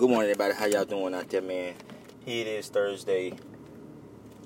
[0.00, 0.54] Good morning, everybody.
[0.54, 1.74] How y'all doing out there, man?
[2.24, 3.34] Here it is Thursday,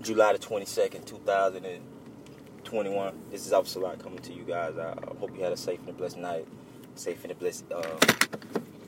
[0.03, 3.21] July the 22nd, 2021.
[3.31, 4.77] This is Officer Lot coming to you guys.
[4.77, 6.49] I hope you had a safe and blessed night,
[6.97, 7.97] safe and blessed uh,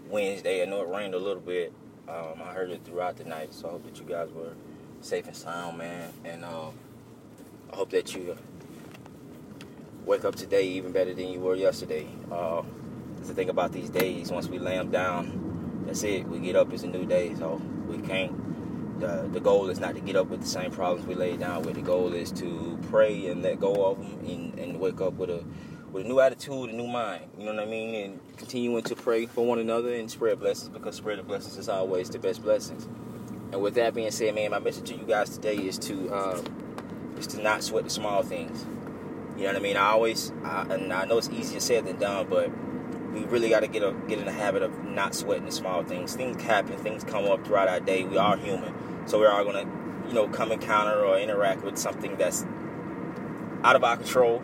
[0.09, 0.61] Wednesday.
[0.61, 1.73] I know it rained a little bit.
[2.09, 4.55] Um, I heard it throughout the night, so I hope that you guys were
[5.03, 6.13] safe and sound, man.
[6.25, 6.71] And uh,
[7.73, 8.37] I hope that you
[10.05, 12.09] wake up today even better than you were yesterday.
[12.29, 12.63] Uh,
[13.23, 14.33] the thing about these days.
[14.33, 15.47] Once we lay them down,
[15.87, 16.27] that's it.
[16.27, 17.35] We get up, it's a new day.
[17.35, 19.01] So we can't.
[19.01, 21.63] The, the goal is not to get up with the same problems we laid down
[21.63, 21.75] with.
[21.75, 25.29] The goal is to pray and let go of them and, and wake up with
[25.31, 25.45] a
[25.93, 27.25] with a new attitude, a new mind.
[27.39, 27.95] You know what I mean?
[27.95, 31.69] And continuing to pray for one another and spread blessings because spread of blessings is
[31.69, 32.85] always the best blessings.
[33.53, 37.15] And with that being said, man, my message to you guys today is to um,
[37.19, 38.67] is to not sweat the small things.
[39.37, 39.77] You know what I mean?
[39.77, 42.51] I always, I, and I know it's easier said than done, but
[43.17, 45.83] we really got to get a, get in the habit of not sweating the small
[45.83, 46.15] things.
[46.15, 48.05] Things happen, things come up throughout our day.
[48.05, 48.75] We are human,
[49.07, 52.45] so we are all going to, you know, come encounter or interact with something that's
[53.65, 54.43] out of our control.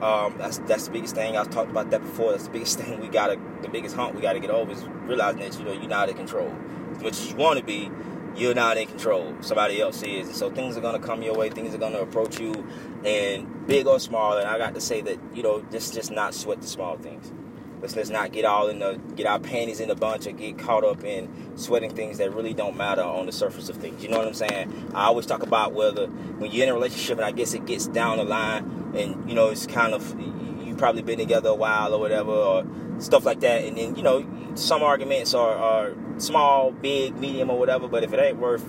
[0.00, 1.36] Um, that's that's the biggest thing.
[1.36, 2.32] I've talked about that before.
[2.32, 5.40] That's the biggest thing we gotta, the biggest hump we gotta get over is realizing
[5.40, 6.54] that you know you're not in control.
[6.92, 7.90] As much as you want to be,
[8.34, 9.34] you're not in control.
[9.40, 10.28] Somebody else is.
[10.28, 11.50] And so things are gonna come your way.
[11.50, 12.66] Things are gonna approach you,
[13.04, 14.36] and big or small.
[14.36, 17.32] And I got to say that you know just just not sweat the small things.
[17.80, 20.58] Let's, let's not get all in the get our panties in a bunch or get
[20.58, 24.02] caught up in sweating things that really don't matter on the surface of things.
[24.02, 24.90] You know what I'm saying?
[24.94, 27.86] I always talk about whether when you're in a relationship and I guess it gets
[27.86, 30.18] down the line and you know it's kind of
[30.66, 32.66] you probably been together a while or whatever or
[32.98, 37.58] stuff like that and then you know some arguments are, are small, big, medium or
[37.58, 38.64] whatever, but if it ain't worth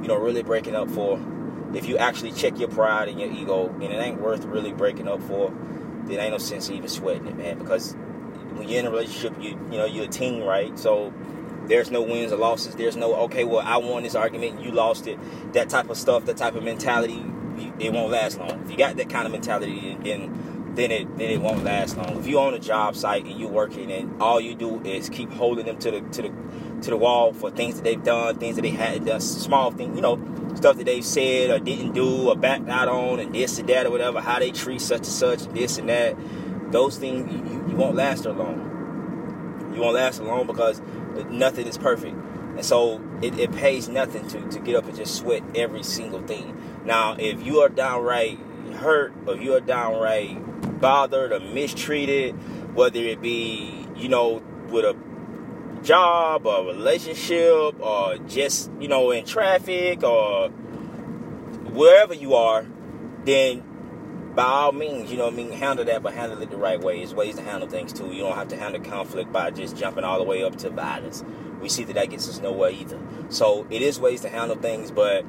[0.00, 1.20] you know really breaking up for
[1.74, 5.06] if you actually check your pride and your ego and it ain't worth really breaking
[5.06, 5.52] up for,
[6.04, 7.94] then ain't no sense even sweating it, man, because
[8.58, 10.76] when you're in a relationship, you you know you're a team, right?
[10.78, 11.12] So
[11.66, 12.74] there's no wins or losses.
[12.74, 15.18] There's no okay, well I won this argument, you lost it.
[15.52, 17.24] That type of stuff, that type of mentality,
[17.78, 18.62] it won't last long.
[18.64, 22.18] If you got that kind of mentality, then then it then it won't last long.
[22.18, 25.30] If you're on a job site and you're working and all you do is keep
[25.32, 26.32] holding them to the to the
[26.82, 29.96] to the wall for things that they've done, things that they had done, small things,
[29.96, 30.16] you know,
[30.54, 33.86] stuff that they've said or didn't do or backed out on, and this and that
[33.86, 36.16] or whatever, how they treat such and such, this and that
[36.70, 39.72] those things you, you won't last long.
[39.74, 40.80] You won't last long because
[41.30, 42.16] nothing is perfect.
[42.56, 46.20] And so it, it pays nothing to, to get up and just sweat every single
[46.22, 46.56] thing.
[46.84, 48.38] Now, if you are downright
[48.74, 52.34] hurt or you are downright bothered or mistreated,
[52.74, 54.96] whether it be, you know, with a
[55.82, 60.48] job or relationship or just, you know, in traffic or
[61.70, 62.66] wherever you are,
[63.24, 63.62] then
[64.38, 66.98] by all means, you know I mean, handle that, but handle it the right way.
[66.98, 68.12] There's ways to handle things too.
[68.12, 71.24] You don't have to handle conflict by just jumping all the way up to violence.
[71.60, 73.00] We see that that gets us nowhere either.
[73.30, 75.24] So it is ways to handle things, but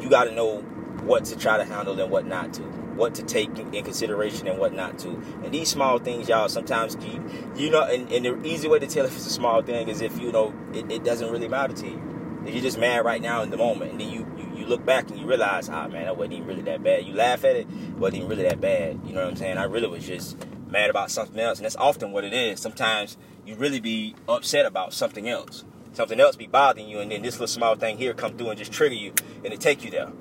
[0.00, 0.58] you got to know
[1.04, 2.62] what to try to handle and what not to.
[2.62, 5.10] What to take in consideration and what not to.
[5.44, 8.88] And these small things, y'all, sometimes you, you know, and, and the easy way to
[8.88, 11.74] tell if it's a small thing is if you know it, it doesn't really matter
[11.74, 12.42] to you.
[12.44, 14.26] If you're just mad right now in the moment, and then you
[14.70, 17.04] look back and you realize, ah, man, that wasn't even really that bad.
[17.04, 17.66] You laugh at it,
[17.98, 19.00] wasn't even really that bad.
[19.04, 19.58] You know what I'm saying?
[19.58, 20.38] I really was just
[20.68, 22.60] mad about something else, and that's often what it is.
[22.60, 25.64] Sometimes you really be upset about something else.
[25.92, 28.58] Something else be bothering you, and then this little small thing here come through and
[28.58, 29.12] just trigger you,
[29.44, 30.12] and it take you there.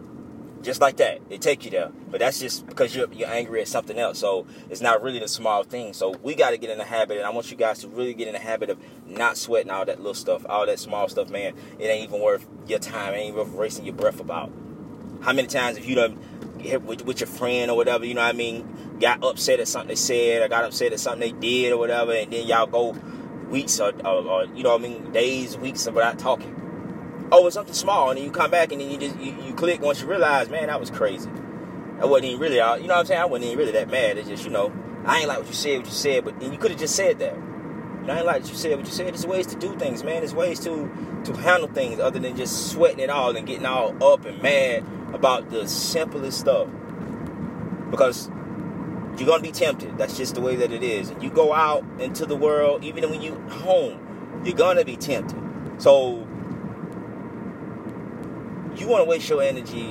[0.61, 1.91] Just like that, it take you there.
[2.11, 4.19] But that's just because you're, you're angry at something else.
[4.19, 5.93] So it's not really the small thing.
[5.93, 8.13] So we got to get in the habit, and I want you guys to really
[8.13, 11.29] get in the habit of not sweating all that little stuff, all that small stuff,
[11.29, 11.53] man.
[11.79, 13.13] It ain't even worth your time.
[13.13, 14.51] It ain't even worth wasting your breath about.
[15.21, 16.17] How many times have you done
[16.85, 19.89] with, with your friend or whatever, you know what I mean, got upset at something
[19.89, 22.91] they said or got upset at something they did or whatever, and then y'all go
[23.49, 26.58] weeks or, or, or you know what I mean, days, weeks without talking
[27.31, 29.53] oh, it's something small, and then you come back and then you just you, you
[29.53, 31.29] click once you realize, man, that was crazy.
[32.00, 32.81] I wasn't even really out.
[32.81, 33.22] You know what I'm saying?
[33.22, 34.17] I wasn't even really that mad.
[34.17, 34.72] It's just you know,
[35.06, 37.19] I ain't like what you said, what you said, but you could have just said
[37.19, 37.35] that.
[37.35, 39.07] You know, I ain't like what you said, what you said.
[39.07, 40.18] There's ways to do things, man.
[40.18, 40.89] There's ways to
[41.25, 44.86] to handle things other than just sweating it all and getting all up and mad
[45.13, 46.68] about the simplest stuff.
[47.92, 48.30] Because
[49.18, 49.98] you're gonna be tempted.
[49.98, 51.09] That's just the way that it is.
[51.09, 55.42] And you go out into the world, even when you home, you're gonna be tempted.
[55.77, 56.25] So
[58.79, 59.89] you want to waste your energy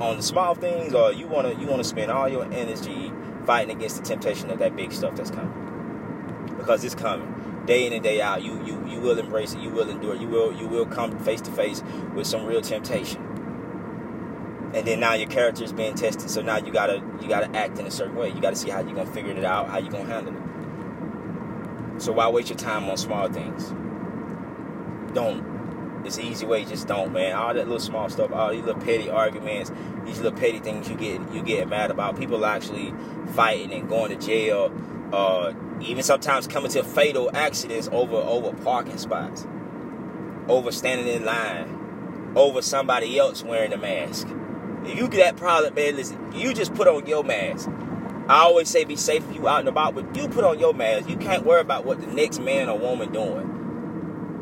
[0.00, 3.12] on the small things, or you want to you want to spend all your energy
[3.44, 7.92] fighting against the temptation of that big stuff that's coming, because it's coming day in
[7.92, 8.42] and day out.
[8.42, 9.60] You you you will embrace it.
[9.60, 10.14] You will endure.
[10.14, 11.82] It, You will you will come face to face
[12.14, 13.24] with some real temptation.
[14.74, 17.78] And then now your character is being tested, so now you gotta you gotta act
[17.78, 18.28] in a certain way.
[18.28, 22.02] You gotta see how you're gonna figure it out, how you're gonna handle it.
[22.02, 23.72] So why waste your time on small things?
[25.14, 25.57] don't.
[26.08, 27.36] It's easy way, just don't, man.
[27.36, 29.70] All that little small stuff, all these little petty arguments,
[30.06, 32.18] these little petty things you get you get mad about.
[32.18, 32.94] People actually
[33.34, 34.72] fighting and going to jail,
[35.12, 35.52] uh,
[35.82, 39.46] even sometimes coming to fatal accidents over over parking spots,
[40.48, 44.28] over standing in line, over somebody else wearing a mask.
[44.84, 47.68] If you get that problem, man, listen, you just put on your mask.
[48.30, 50.72] I always say be safe if you out and about, but you put on your
[50.72, 51.06] mask.
[51.06, 53.57] You can't worry about what the next man or woman doing.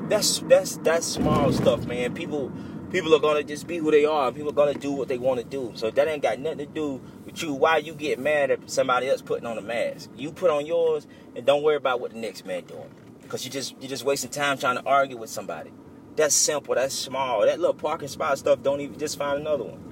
[0.08, 2.14] That's that's that's small stuff, man.
[2.14, 2.52] People
[2.90, 4.30] people are gonna just be who they are.
[4.32, 5.72] People are gonna do what they want to do.
[5.74, 7.52] So that ain't got nothing to do with you.
[7.54, 10.10] Why you get mad at somebody else putting on a mask?
[10.16, 12.90] You put on yours and don't worry about what the next man doing.
[13.28, 15.72] Cause you just you're just wasting time trying to argue with somebody.
[16.14, 16.74] That's simple.
[16.76, 17.44] That's small.
[17.44, 18.62] That little parking spot stuff.
[18.62, 19.82] Don't even just find another one.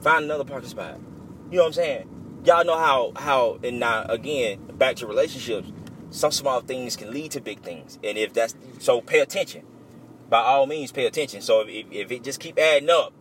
[0.00, 0.98] Find another parking spot.
[1.50, 2.08] You know what I'm saying?
[2.44, 5.70] y'all know how how and now again back to relationships
[6.12, 7.98] some small things can lead to big things.
[8.04, 9.64] And if that's so pay attention.
[10.28, 11.42] By all means pay attention.
[11.42, 13.12] So if, if it just keep adding up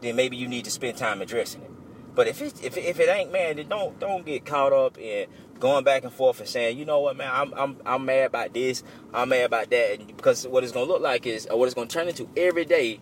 [0.00, 1.70] then maybe you need to spend time addressing it.
[2.14, 5.26] But if it if, if it ain't man then don't don't get caught up in
[5.58, 7.30] going back and forth and saying you know what man?
[7.32, 8.82] I'm i'm, I'm mad about this.
[9.12, 9.98] I'm mad about that.
[9.98, 12.64] And because what it's gonna look like is or what it's gonna turn into every
[12.64, 13.00] day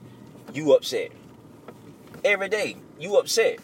[0.52, 1.10] you upset.
[2.24, 3.58] Every day you upset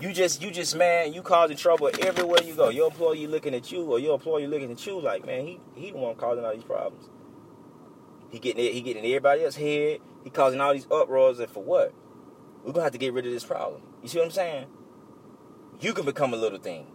[0.00, 2.68] you just you just man, you causing trouble everywhere you go.
[2.68, 5.90] Your employee looking at you, or your employee looking at you like, man, he he
[5.90, 7.08] the one causing all these problems.
[8.30, 10.00] He getting he getting everybody else head.
[10.22, 11.92] He causing all these uproars, and for what?
[12.64, 13.82] We're gonna have to get rid of this problem.
[14.02, 14.66] You see what I'm saying?
[15.80, 16.86] You can become a little thing.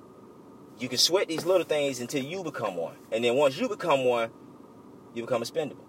[0.79, 4.05] You can sweat these little things until you become one, and then once you become
[4.05, 4.31] one,
[5.13, 5.88] you become expendable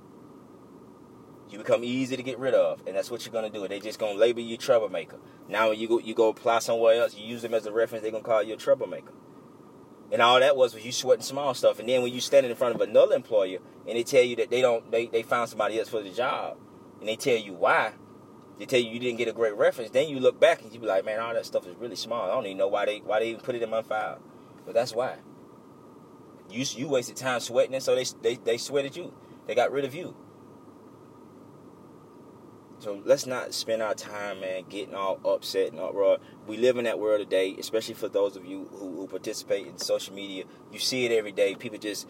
[1.52, 3.67] you become easy to get rid of, and that's what you're gonna do.
[3.67, 5.19] They just gonna label you troublemaker.
[5.49, 8.02] Now when you go you go apply somewhere else, you use them as a reference,
[8.02, 9.12] they're gonna call you a troublemaker.
[10.12, 11.79] And all that was was you sweating small stuff.
[11.79, 14.50] And then when you standing in front of another employer and they tell you that
[14.50, 16.56] they don't they, they found somebody else for the job
[16.99, 17.93] and they tell you why,
[18.58, 20.81] they tell you you didn't get a great reference, then you look back and you
[20.81, 22.31] be like, Man, all that stuff is really small.
[22.31, 24.20] I don't even know why they why they even put it in my file.
[24.67, 25.17] But that's why.
[26.50, 29.14] You you wasted time sweating it, so they they, they sweated you.
[29.47, 30.17] They got rid of you.
[32.81, 36.17] So let's not spend our time, man, getting all upset and uproar.
[36.47, 39.77] We live in that world today, especially for those of you who, who participate in
[39.77, 40.44] social media.
[40.73, 41.55] You see it every day.
[41.55, 42.09] People just,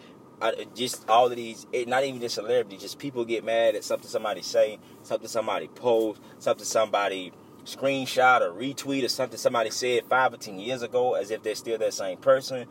[0.73, 4.09] just all of these, it, not even just celebrities, just people get mad at something
[4.09, 7.33] somebody say, something somebody post, something somebody
[7.65, 11.53] screenshot or retweet or something somebody said five or ten years ago, as if they're
[11.53, 12.65] still that same person.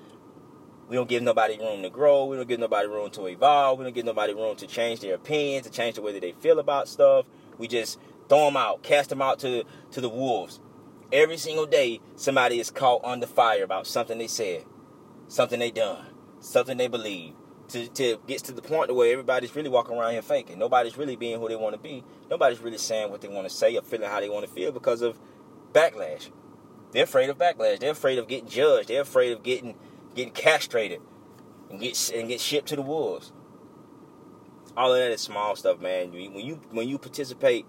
[0.89, 2.25] We don't give nobody room to grow.
[2.25, 3.79] We don't give nobody room to evolve.
[3.79, 6.33] We don't give nobody room to change their opinion, to change the way that they
[6.33, 7.27] feel about stuff.
[7.61, 7.99] We just
[8.29, 10.59] throw them out, cast them out to, to the wolves.
[11.13, 14.65] Every single day, somebody is caught under fire about something they said,
[15.29, 16.07] something they done,
[16.41, 17.35] something they believe.
[17.69, 20.59] To, to get to the point where everybody's really walking around here faking.
[20.59, 22.03] Nobody's really being who they want to be.
[22.29, 24.73] Nobody's really saying what they want to say or feeling how they want to feel
[24.73, 25.21] because of
[25.73, 26.31] backlash.
[26.91, 27.79] They're afraid of backlash.
[27.79, 28.89] They're afraid of getting judged.
[28.89, 29.77] They're afraid of getting
[30.17, 31.01] getting castrated
[31.71, 33.31] and get and get shipped to the wolves
[34.77, 36.13] all of that is small stuff, man.
[36.13, 37.67] When you when you participate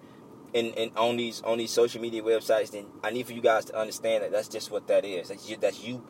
[0.54, 3.66] in, in on these on these social media websites, then I need for you guys
[3.66, 5.30] to understand that that's just what that is.
[5.30, 6.04] That's you, that's you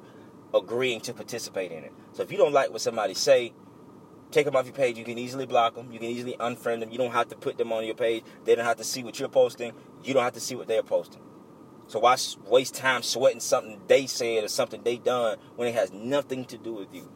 [0.54, 1.94] agreeing to participate in it.
[2.14, 3.54] So if you don't like what somebody say,
[4.32, 4.98] take them off your page.
[4.98, 5.92] You can easily block them.
[5.92, 6.92] You can easily unfriend them.
[6.92, 8.24] You don't have to put them on your page.
[8.46, 9.74] They don't have to see what you're posting.
[10.04, 11.22] You don't have to see what they're posting.
[11.88, 12.16] So why
[12.48, 16.58] waste time sweating something they said or something they done when it has nothing to
[16.58, 17.12] do with you?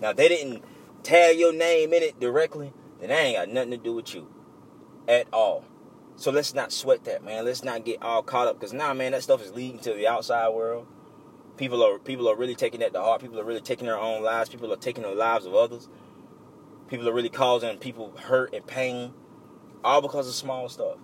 [0.00, 0.64] Now they didn't
[1.02, 2.72] tag your name in it directly
[3.10, 4.28] that ain't got nothing to do with you
[5.08, 5.64] at all.
[6.16, 7.44] So let's not sweat that, man.
[7.44, 9.92] Let's not get all caught up because now, nah, man, that stuff is leading to
[9.94, 10.86] the outside world.
[11.56, 13.20] People are people are really taking that to heart.
[13.20, 14.48] People are really taking their own lives.
[14.48, 15.88] People are taking the lives of others.
[16.88, 19.12] People are really causing people hurt and pain,
[19.82, 20.98] all because of small stuff.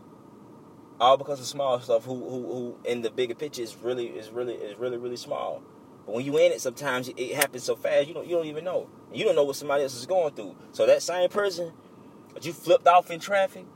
[1.00, 2.04] All because of small stuff.
[2.04, 5.62] Who who who in the bigger picture is really is really is really really small.
[6.06, 8.64] But when you in it, sometimes it happens so fast you don't you don't even
[8.64, 8.88] know.
[9.12, 10.54] You don't know what somebody else is going through.
[10.72, 11.72] So that same person
[12.34, 13.66] that you flipped off in traffic,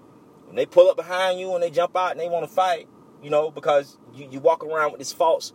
[0.47, 2.89] when they pull up behind you and they jump out and they want to fight,
[3.23, 5.53] you know, because you, you walk around with this false,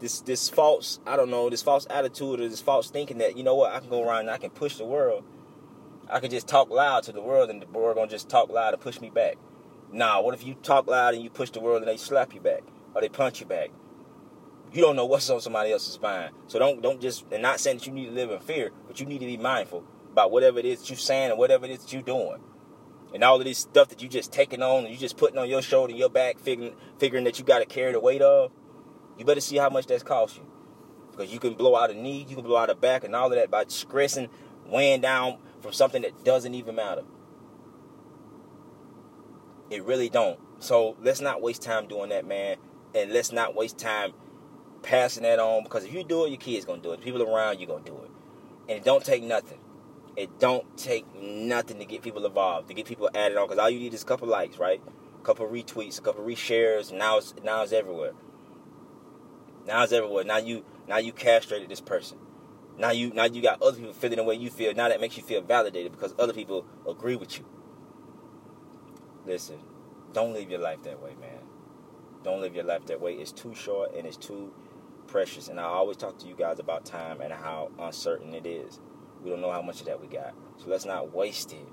[0.00, 3.42] this this false, I don't know, this false attitude or this false thinking that you
[3.42, 5.24] know what, I can go around and I can push the world.
[6.10, 8.72] I can just talk loud to the world and the world gonna just talk loud
[8.72, 9.36] and push me back.
[9.92, 12.40] Nah, what if you talk loud and you push the world and they slap you
[12.40, 12.62] back
[12.94, 13.70] or they punch you back?
[14.72, 16.34] You don't know what's on somebody else's mind.
[16.46, 19.00] So don't don't just and not saying that you need to live in fear, but
[19.00, 19.84] you need to be mindful
[20.18, 22.40] about whatever it is that you're saying and whatever it is that you're doing.
[23.14, 25.48] And all of this stuff that you just taking on and you just putting on
[25.48, 28.50] your shoulder, your back, figuring figuring that you gotta carry the weight of,
[29.16, 30.46] you better see how much that's cost you.
[31.12, 33.26] Because you can blow out a knee, you can blow out a back and all
[33.26, 34.28] of that by stressing,
[34.66, 37.04] weighing down from something that doesn't even matter.
[39.70, 40.40] It really don't.
[40.58, 42.56] So let's not waste time doing that, man.
[42.94, 44.12] And let's not waste time
[44.82, 47.00] passing that on because if you do it, your kids gonna do it.
[47.00, 48.10] People around you gonna do it.
[48.68, 49.58] And it don't take nothing.
[50.18, 53.46] It don't take nothing to get people involved, to get people added on.
[53.46, 54.82] Because all you need is a couple likes, right?
[55.16, 56.92] A couple retweets, a couple reshares.
[56.92, 58.14] Now it's now it's everywhere.
[59.64, 60.24] Now it's everywhere.
[60.24, 62.18] Now you now you castrated this person.
[62.76, 64.74] Now you now you got other people feeling the way you feel.
[64.74, 67.46] Now that makes you feel validated because other people agree with you.
[69.24, 69.60] Listen,
[70.12, 71.42] don't live your life that way, man.
[72.24, 73.12] Don't live your life that way.
[73.12, 74.52] It's too short and it's too
[75.06, 75.46] precious.
[75.46, 78.80] And I always talk to you guys about time and how uncertain it is.
[79.22, 80.34] We don't know how much of that we got.
[80.56, 81.66] So let's not waste it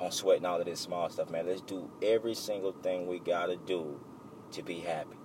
[0.00, 1.46] on sweating all of this small stuff, man.
[1.46, 4.00] Let's do every single thing we gotta do
[4.52, 5.16] to be happy,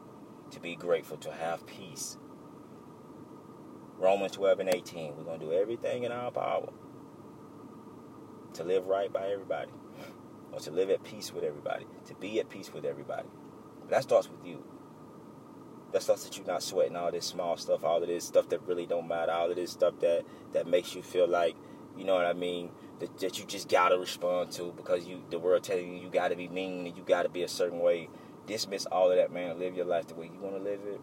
[0.51, 2.17] to be grateful, to have peace.
[3.97, 5.17] Romans 12 and 18.
[5.17, 6.69] We're gonna do everything in our power
[8.53, 9.71] to live right by everybody,
[10.51, 13.27] or to live at peace with everybody, to be at peace with everybody.
[13.81, 14.63] But that starts with you.
[15.91, 18.61] That stuff that you're not sweating all this small stuff, all of this stuff that
[18.67, 21.55] really don't matter, all of this stuff that that makes you feel like,
[21.97, 25.39] you know what I mean, that, that you just gotta respond to because you the
[25.39, 28.09] world telling you you gotta be mean and you gotta be a certain way.
[28.45, 29.59] Dismiss all of that, man.
[29.59, 30.99] Live your life the way you want to live it.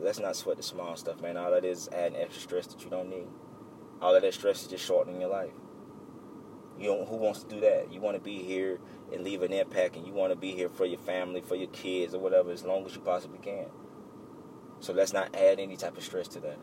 [0.00, 1.36] let's not sweat the small stuff, man.
[1.36, 3.26] All that is adding extra stress that you don't need.
[4.00, 5.52] All of that stress is just shortening your life.
[6.78, 7.92] You who wants to do that?
[7.92, 8.78] You want to be here
[9.12, 11.68] and leave an impact, and you want to be here for your family, for your
[11.68, 13.66] kids, or whatever, as long as you possibly can.
[14.80, 16.58] So let's not add any type of stress to that.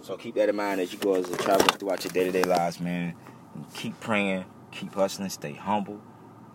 [0.00, 2.80] So keep that in mind as you go as a traveler throughout your day-to-day lives,
[2.80, 3.14] man.
[3.54, 6.00] And keep praying, keep hustling, stay humble.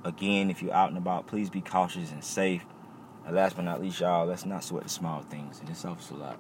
[0.04, 2.64] Again, if you're out and about, please be cautious and safe.
[3.26, 5.60] And last but not least, y'all, let's not sweat the small things.
[5.60, 6.40] And it's helps a lot.